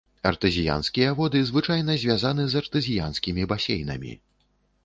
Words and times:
Артэзіянскія 0.29 1.11
воды 1.19 1.41
звычайна 1.49 1.97
звязаны 2.05 2.43
з 2.55 2.65
артэзіянскімі 2.65 3.47
басейнамі. 3.53 4.17